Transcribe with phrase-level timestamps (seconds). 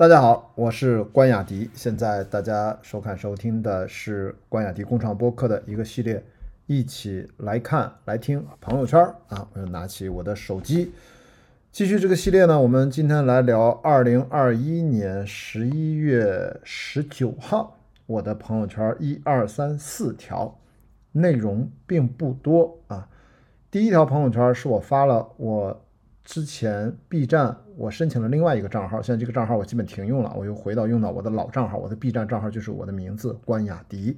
[0.00, 1.68] 大家好，我是关雅迪。
[1.74, 6.24] 现在大家收看收听的是关雅迪工厂播客的一个系列，
[6.64, 9.46] 一起来看来听朋友圈啊！
[9.52, 10.90] 我又拿起我的手机，
[11.70, 12.58] 继续这个系列呢。
[12.58, 17.76] 我们今天来聊二零二一年十一月十九号
[18.06, 20.58] 我的朋友圈，一二三四条，
[21.12, 23.06] 内容并不多啊。
[23.70, 25.84] 第一条朋友圈是我发了我。
[26.30, 34.16] 之前 B 站我申请了另外一个账号，现在这个账号我基本停用了，我又回到用到我的老账号，我的 B 站账号就是我的名字关雅迪。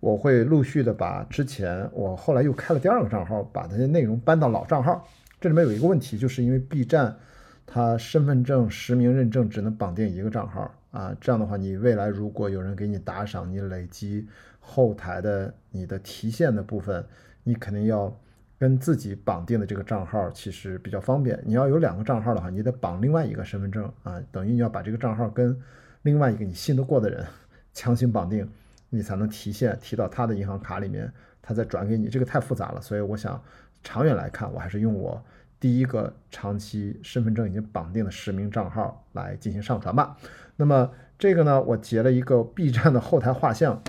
[0.00, 5.06] 我会陆续的把之前我后来又开了第二个账号，把这些内容搬到老账号。
[5.40, 7.16] 这里面有一个问题，就是因为 B 站
[7.64, 14.26] 它身份证实名认证只能绑定一个账号啊，这样的话你未来如果有人给你打赏，你累积
[14.58, 17.06] 后台的你的提现的部分，
[17.44, 18.12] 你肯定要。
[18.60, 21.42] 跟自己绑定的这个账号其实比较方便。
[21.46, 25.58] 你要有两个账号的话，你得绑另外一个身份证啊，等于你要把这个账号跟
[26.02, 27.26] 另外一个你信得过的人
[27.72, 28.46] 强行绑定，
[28.90, 32.10] 你才能提现提到他的银行卡里面，他再转给你。
[32.10, 33.42] 这个太复杂了，所以我想
[33.82, 35.24] 长远来看，我还是用我
[35.58, 40.14] 第一个长期身份证已经绑定的实名账号来进行上传吧。
[40.56, 43.82] 那么这个呢，我截了一个 B 站的后台画像，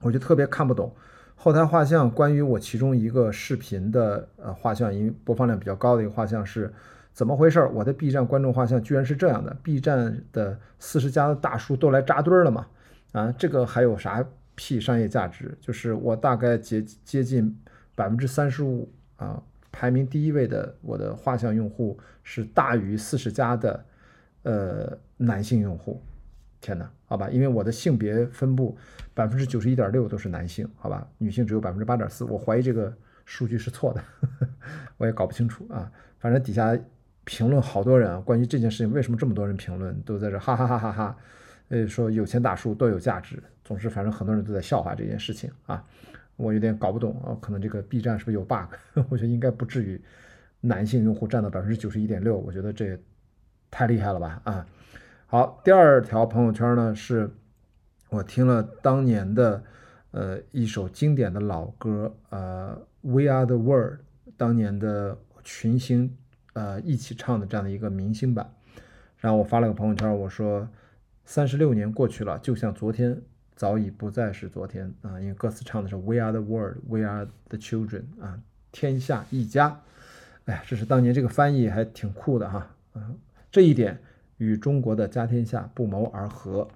[0.00, 0.94] 我就特别看不懂。
[1.38, 6.72] 后台画像，关于我其中一个视频的呃画像，因为播放量比较高的一个画像是
[7.12, 7.60] 怎么回事？
[7.72, 12.66] 我的 B 站观众画像居然是这样的，B 站的四十家的大叔都来扎堆了嘛？
[13.12, 15.56] 啊，这个还有啥屁商业价值？
[15.60, 17.56] 就是我大概接接近
[17.94, 19.40] 百分之三十五啊，
[19.70, 23.84] 排名第一位的我的画像用户是大于四十家的
[24.42, 26.02] 呃男性用户。
[26.66, 28.76] 天哪，好吧，因为我的性别分布
[29.14, 32.92] 百分之九十一点六都是男性，好吧，女性只有百分之八点四，我怀疑这个
[33.24, 34.02] 数据是错的，
[34.98, 35.88] 我也搞不清楚啊。
[36.18, 36.76] 反正底下
[37.22, 41.16] 评论好多人啊，关于这件事情为什么这么多人评论，都在这哈哈哈哈哈，
[41.68, 45.84] 呃，说有钱大叔都有价值，总之反正很多人都在笑话这件事情啊，
[46.34, 48.74] 我有点搞不懂啊，可能这个 B 站是不是有 bug？
[49.08, 50.02] 我觉得应该不至于
[50.62, 52.98] 男性用户占到百分之九十一点六，我觉得这也
[53.70, 54.66] 太厉害了吧啊。
[55.28, 57.28] 好，第二条朋友圈呢，是
[58.10, 59.60] 我听了当年的
[60.12, 63.94] 呃一首经典的老歌，呃《We Are the World》，
[64.36, 66.16] 当年的群星
[66.52, 68.48] 呃一起唱的这样的一个明星版。
[69.18, 70.68] 然后我发了个朋友圈，我说
[71.24, 73.20] 三十六年过去了，就像昨天，
[73.56, 78.38] 早已不再是昨天啊，因为歌词唱的是 We Are the World，We Are the Children 啊，
[78.70, 79.80] 天下一家。
[80.44, 83.18] 哎呀，这是当年这个翻译还挺酷的哈，嗯，
[83.50, 84.00] 这一点。
[84.38, 86.68] 与中国的家天下不谋而合。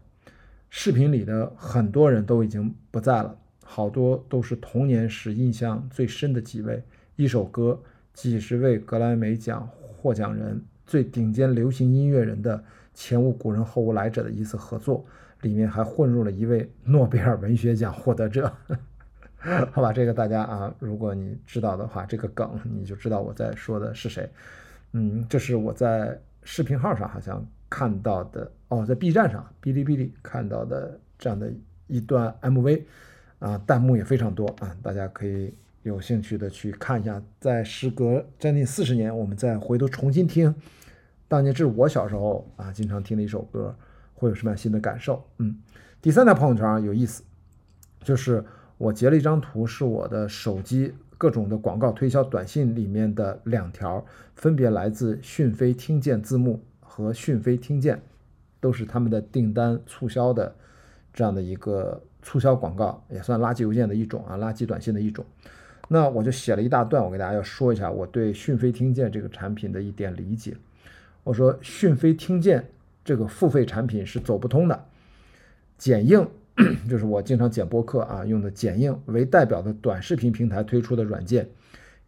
[0.68, 6.82] 视频里的很多人都已经不在了，好多都是童年时印象最深的几位。
[7.16, 7.82] 一首歌，
[8.14, 12.62] 几十位格莱美奖获奖人、最顶尖流行音乐人的
[12.94, 15.04] 前无古人后无来者的一次合作，
[15.40, 18.52] 里面还混入了一位诺贝尔文学奖获得者。
[19.72, 24.30] 好吧，这个大家啊，如果你知道的话，这个梗你就知道我在说的是谁。
[24.92, 26.16] 嗯，这是我在。
[26.52, 31.48] 视频号上好像看到的哦，在 B 站上、哔哩哔哩看到的这样的
[31.86, 32.82] 一段 MV，
[33.38, 37.22] 啊，弹幕也非常多啊，大家可以有兴趣的去看一下。
[37.38, 40.52] 在时隔将近四十年，我们再回头重新听
[41.28, 43.76] 当年这是我小时候啊经常听的一首歌，
[44.14, 45.24] 会有什么样新的感受？
[45.38, 45.56] 嗯，
[46.02, 47.22] 第三条朋友圈有意思，
[48.02, 48.44] 就是
[48.76, 50.94] 我截了一张图，是我的手机。
[51.20, 54.02] 各种的广告推销短信里面的两条，
[54.34, 58.00] 分别来自讯飞听见字幕和讯飞听见，
[58.58, 60.56] 都是他们的订单促销的
[61.12, 65.22] 这样的一个促销广告，也算垃圾邮件的一种啊，垃圾短信的一种。
[65.88, 70.56] 那我就写了一大段，我给大家要说一下我对讯飞听见这个产品的一点理解。
[71.22, 72.66] 我说讯飞听见
[73.04, 74.86] 这个付费产品是走不通的，
[75.76, 76.26] 剪映。
[76.88, 81.48] 就是我经常剪播客啊，用的剪映为代表的短视频平台推出的软件，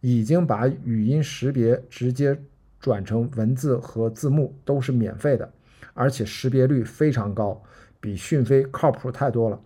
[0.01, 2.37] 已经把语音识别直接
[2.79, 5.49] 转成文字和字幕都是免费的，
[5.93, 7.61] 而且识别率非常高，
[7.99, 9.59] 比讯飞靠谱太多了。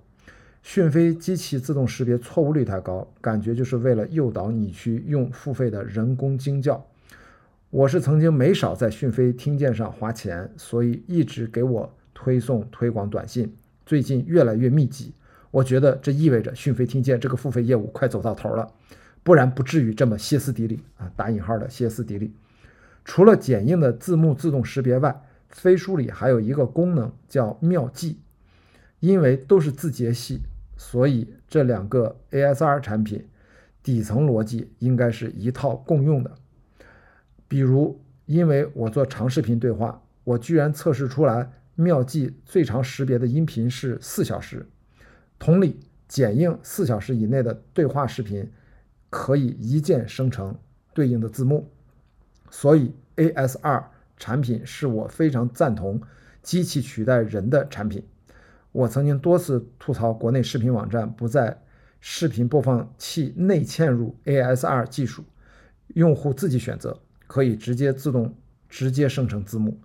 [0.63, 6.85] 讯飞机器自动识别错误率太高，感觉就是为了诱导你去用付费的人工精教。
[7.69, 13.53] 我是曾经没少在讯飞听见上花钱，所以一直给我推送推广短信。
[13.87, 15.13] 最近越来越密集，
[15.49, 18.69] 我觉得这意味着讯飞听见这个付费业务快走到头了，
[19.23, 21.09] 不然不至于这么歇斯底里啊！
[21.15, 22.33] 打引号的歇斯底里。
[23.05, 28.19] 除了剪映的字幕自动识别外，飞书里还有一个功能叫妙记，
[28.99, 30.41] 因为都是字节系，
[30.75, 33.25] 所以这两个 ASR 产品
[33.81, 36.35] 底层逻辑应该是一套共用的。
[37.47, 41.53] 比如，因为我做长视频对话，我居然测试出来。
[41.79, 44.67] 妙计最长识别的音频是四小时。
[45.37, 48.51] 同理，剪映四小时以内的对话视频
[49.11, 50.57] 可以一键生成
[50.95, 51.71] 对应的字幕。
[52.49, 53.85] 所以 ASR
[54.17, 56.01] 产品是我非常赞同
[56.41, 58.03] 机器取代人的产品。
[58.71, 61.61] 我曾经多次吐槽国内视频网站不在
[61.99, 65.23] 视频播放器内嵌入 ASR 技术，
[65.89, 68.33] 用户自己选择，可以直接自动
[68.67, 69.79] 直接生成字幕。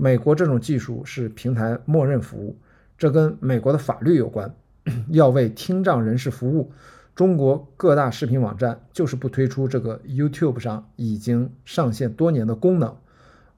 [0.00, 2.56] 美国这种技术是平台默认服务，
[2.96, 4.54] 这跟美国的法律有关，
[5.10, 6.70] 要为听障人士服务。
[7.16, 12.96] 中国各大视频网站就是不推出这个 YouTube 上已经上线多年的功能，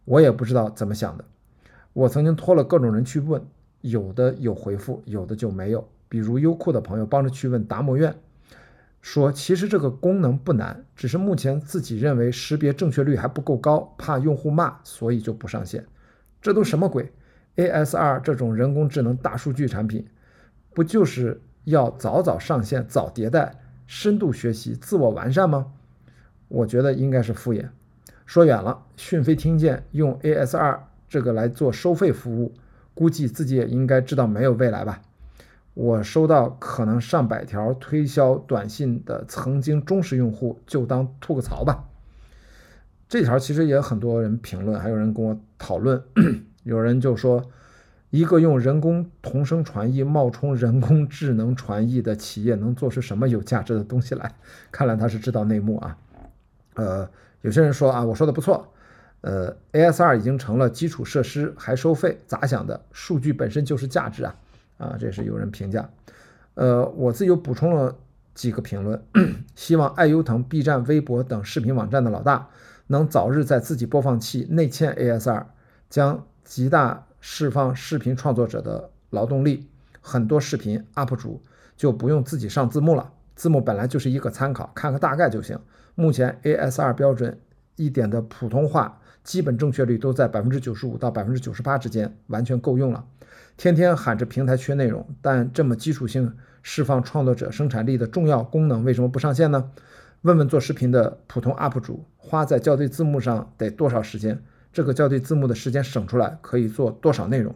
[0.06, 1.26] 我也不知道怎么想的。
[1.92, 3.42] 我曾经托了各种人去问，
[3.82, 5.86] 有的有回复，有的就没有。
[6.08, 8.16] 比如优酷的朋友帮着去问达摩院，
[9.02, 15.84] 说其实这个功能不难，只是目前自己认为识别正确率还不够高，怕用户骂，所以就不上线。
[16.40, 17.12] 这都什么鬼
[17.56, 20.06] ？ASR 这种人工智能大数据产品，
[20.72, 25.72] 不就是要早早上线、早迭代、深度学习、自我完善吗？
[26.48, 27.68] 我觉得应该是敷衍。
[28.24, 30.78] 说远了，讯飞听见用 ASR
[31.08, 32.54] 这个来做收费服务，
[32.94, 35.02] 估计自己也应该知道没有未来吧。
[35.74, 41.84] 我收到可能上百条推销短信的曾经忠实用户，就当吐个槽吧。
[43.10, 46.00] 这条其实也很多人评论，还有人跟我讨论。
[46.62, 47.44] 有人就说，
[48.10, 54.36] 一个用人工同声传译冒充人工智能传译的企业，能做出什么有价值的东西来？
[54.70, 55.98] 看来他是知道内幕啊。
[56.74, 57.10] 呃，
[57.40, 58.72] 有些人说啊，我说的不错。
[59.22, 62.80] 呃，A S R 已经成了基础设施，还收费，咋想的？
[62.92, 64.36] 数据本身就是价值啊！
[64.78, 65.90] 啊，这是有人评价。
[66.54, 67.96] 呃，我自己又补充了
[68.34, 69.02] 几个评论，
[69.56, 72.48] 希望爱优腾、B 站、微博等视频网站的老大。
[72.90, 75.44] 能早日在自己播放器内嵌 ASR，
[75.88, 79.68] 将极大释放视频创作者的劳动力。
[80.00, 81.40] 很多视频 UP 主
[81.76, 85.56] 就不用自己上字幕了，字幕本来就是一个参考，看个大概就行。
[85.94, 87.38] 目前 ASR 标准
[87.76, 93.04] 一点的普通话基本正确率都在百分之九十五到百分之九十八之间，完全够用了。
[93.56, 99.70] 天天喊着平台缺内容，但这么基础性释放创作者生产力的重要功能为什么不上线呢？
[100.22, 104.42] 问问做视频的普通 UP 主，花在校对字幕上得多少时间？
[104.72, 107.54] 这个校对字幕的时间省出来，可以做多少内容？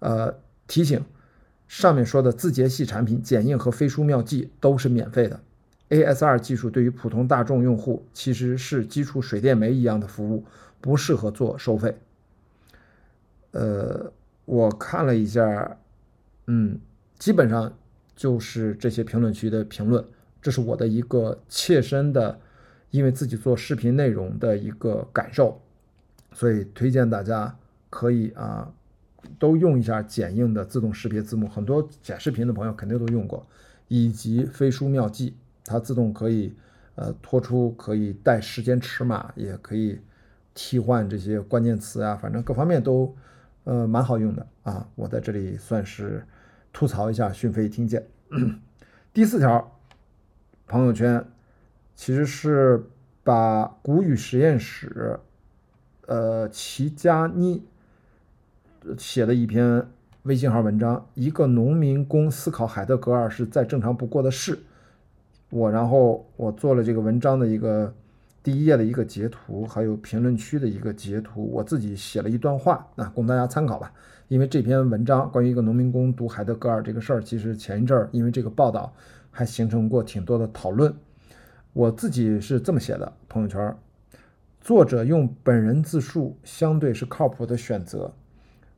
[0.00, 0.34] 呃，
[0.66, 1.04] 提醒，
[1.68, 5.40] 上面说的字节系产品剪映和飞书妙记都是免费的。
[5.88, 10.44] A S R 技术对于普通大众用户其实是基础水电煤一样的服务，
[10.80, 11.96] 不适合做收费。
[13.52, 14.12] 呃，
[14.44, 15.76] 我看了一下，
[16.46, 16.80] 嗯，
[17.18, 17.72] 基本上
[18.16, 20.04] 就是这些评论区的评论。
[20.40, 22.40] 这是我的一个切身的，
[22.92, 25.60] 因为自己做视频内容的一个感受，
[26.32, 27.58] 所以推荐大家
[27.90, 28.72] 可以啊，
[29.38, 31.48] 都用一下剪映的自动识别字幕。
[31.48, 33.44] 很多剪视频的朋友肯定都用过，
[33.88, 35.34] 以及飞书妙记，
[35.64, 36.54] 它自动可以
[36.94, 39.98] 呃拖出，可以带时间尺码，也可以
[40.54, 43.16] 替换这些关键词啊，反正各方面都
[43.64, 44.86] 呃蛮好用的啊。
[44.94, 46.24] 我在这里算是
[46.72, 48.06] 吐槽一下讯飞听见。
[49.12, 49.78] 第四条。
[50.68, 51.22] 朋友圈
[52.04, 52.84] 其实是
[53.22, 55.20] 把谷雨实验室，
[56.08, 57.62] 呃，齐佳妮
[58.98, 59.86] 写的一篇
[60.24, 61.06] 微信号文章。
[61.14, 64.58] 一个农民工思考海德格尔是再正常不过的事。
[65.50, 67.94] 我然后我做了这个文章的一个
[68.42, 71.48] 第一页的一个截图，还有评论区的一个截图。
[71.52, 73.92] 我自己写了一段话，那供大家参考吧。
[74.26, 78.92] 因为这篇文章关于一个农民工读海德格尔这个事儿，其实前一阵儿因为这个报道。
[79.34, 80.94] 还形成过挺多的讨论，
[81.74, 83.74] 我自己是这么写的朋友圈：
[84.60, 88.14] 作者用本人自述相对是靠谱的选择，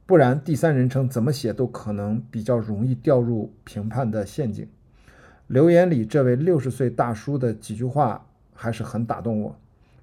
[0.06, 4.68] 不然第三人称怎么写都可能比较容易掉入评判的陷阱。
[5.48, 9.58] 留言里这位六十岁大叔的几句话还是很打动我：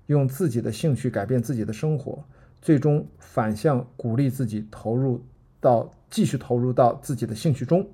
[0.07, 2.21] 用自己的兴趣改变自己的生活，
[2.61, 5.23] 最终反向鼓励自己投入
[5.61, 7.87] 到继续投入到自己的兴趣中，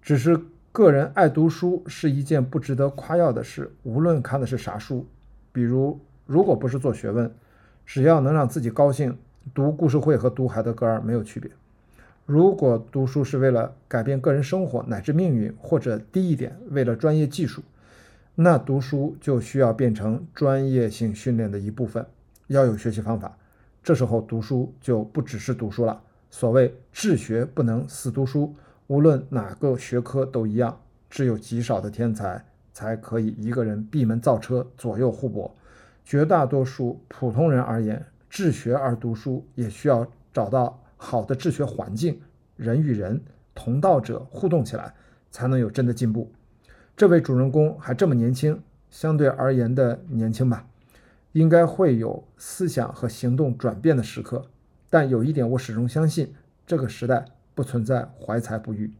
[0.00, 0.40] 只是。
[0.72, 5.04] 个人爱读书是一件不值得夸耀的事，无论看的是啥书。
[5.50, 7.34] 比如，如果不是做学问，
[7.84, 9.18] 只要能让自己高兴，
[9.52, 11.50] 读故事会和读海德格尔没有区别。
[12.24, 17.64] 如果读书是为了改变个人生活乃至命运，或者低一点，为了专业技术，
[18.36, 22.06] 那读书就需要变成专业性训练的一部分，
[22.46, 23.36] 要有学习方法。
[23.82, 26.00] 这时候读书就不只是读书了。
[26.30, 28.54] 所谓治学不能死读书。
[28.90, 35.54] 无论哪个学科都一样，只有极少的天才才可以一个人闭门造车，左右互搏。
[36.04, 42.20] 绝大多数普通人而言，治学而读书也需要找到好的治学环境，
[42.56, 43.20] 人与人
[43.54, 44.92] 同道者互动起来，
[45.30, 46.32] 才能有真的进步。
[46.96, 50.66] 这位主人公还这么年轻，相对而言的年轻吧，
[51.30, 54.46] 应该会有思想和行动转变的时刻。
[54.88, 56.34] 但有一点，我始终相信，
[56.66, 57.26] 这个时代
[57.60, 58.90] 不存在怀才不遇。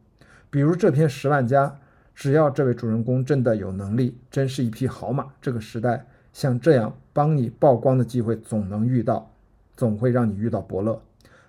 [0.51, 1.67] 比如这篇《十万加》，
[2.15, 9.33] 只要这位主人公真的有能力，真是一匹好马，这个时代像这样帮你曝光的机会总能遇到，
[9.79, 11.01] 总会让你遇到伯乐。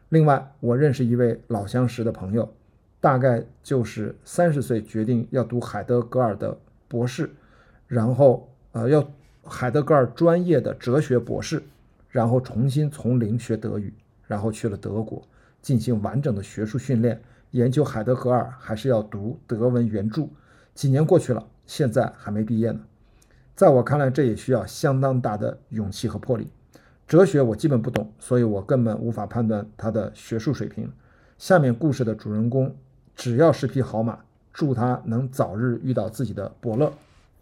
[0.07, 2.49] 另外，我认识一位老相识的朋友，
[3.01, 7.29] 大概就是三十岁决定要读海德格尔的博士，
[7.87, 9.05] 然后呃要
[9.43, 11.61] 海德格尔专业的哲学博士，
[12.09, 13.93] 然后重新从零学德语。
[14.27, 15.21] 然后去了德国
[15.61, 20.27] 进行完整的学术训练，研究海德格尔，还是要读德文原著。
[20.73, 22.79] 几年过去了，现在还没毕业呢。
[23.55, 26.49] 在我看来，这也需要相当大的勇气和魄力。
[27.07, 30.89] 哲学我基本不懂，所以我根本无法判断他的学术水平。
[31.37, 32.75] 下面故事的主人公
[33.15, 34.19] 只要是匹好马，
[34.53, 36.93] 祝他能早日遇到自己的伯乐。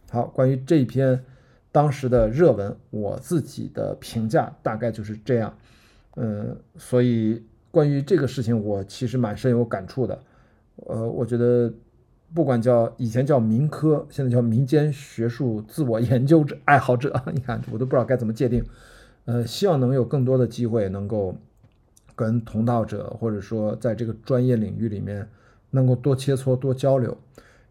[0.09, 1.23] 好，关于这篇
[1.71, 5.53] 当时的热文，我自己的评价大概就是这样。
[6.15, 10.19] 嗯，所以关于这个事情，我其实蛮深有感触的。
[10.87, 11.71] 呃，我觉得
[12.33, 18.63] 不管叫以前叫民科，现在叫民间学术自我研究者爱好者， 你看我都不知道该怎么界定。
[19.25, 21.35] 呃，希望能有更多的机会能够
[22.15, 25.27] 跟同道者，或者说在这个专业领域里面
[25.69, 27.15] 能够多切磋、多交流。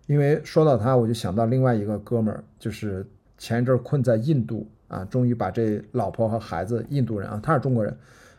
[0.07, 3.05] 因为说到他，我就想到另外一个哥们儿，就是
[3.37, 7.97] 前一阵困在印度啊，终于把这老婆和孩子，印度人啊，他是中国人。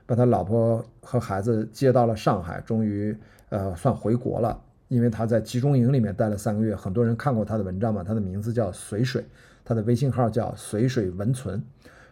[0.10, 3.16] 把他老婆和孩子接到了上海，终于
[3.50, 4.60] 呃算回国了。
[4.88, 8.04] 因为他在集中营里面待了三个月，很多人看过他的文章嘛。
[8.04, 9.24] 他的名字叫随水，
[9.64, 11.64] 他的微信号叫随水文存。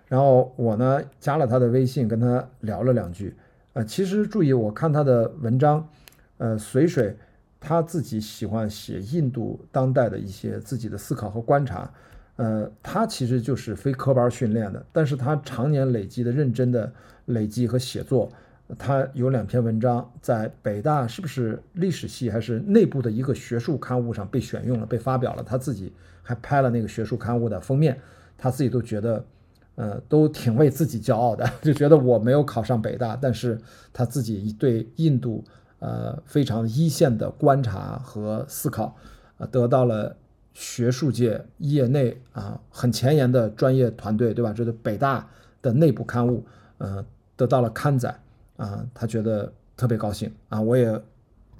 [0.06, 3.36] 然后我呢加了他的微信，跟他聊了两句。
[3.74, 5.90] 呃，其实注意，我看他的文章，
[6.38, 7.18] 呃，随水
[7.60, 11.92] 他自己喜欢写印度当代的一些自己的思考和观察。
[12.38, 16.94] 呃，他其实就是非科班训练的，但是他常年累积的认真的
[17.26, 18.32] 累积和写作，
[18.78, 25.92] 他有两篇文章在北大是不是历史系还是内部的一个学术刊物上被选用了，被发表了，他自己
[26.22, 28.00] 还拍了那个学术刊物的封面，
[28.38, 29.26] 他自己都觉得，
[29.74, 33.60] 呃，都挺为自己骄傲的， 就觉得我没有考上北大，但是
[33.92, 35.44] 他自己对印度
[35.80, 38.96] 呃非常一线的观察和思考，
[39.40, 40.16] 呃，得到了。
[40.60, 44.52] 学术界业内啊很前沿的专业团队，对吧？
[44.52, 45.30] 这是北大
[45.62, 46.44] 的内部刊物，
[46.80, 48.20] 呃，得到了刊载
[48.56, 51.00] 啊，他觉得特别高兴啊，我也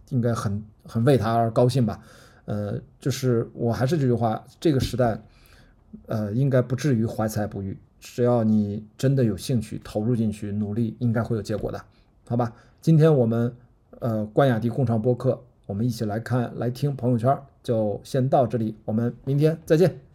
[0.10, 2.02] 应该很很为他而高兴吧，
[2.46, 5.22] 呃，就是我还是这句话，这个时代，
[6.08, 11.80] 呃，应该不至于怀才不遇，只要你真的有兴趣投入进去努力，应该会有结果的，
[12.28, 12.52] 好吧？
[12.82, 13.54] 今天我们
[14.00, 17.38] 呃关雅迪共创播客，我们一起来看来听朋友圈。
[17.68, 20.07] 就先到这里，我们明天再见。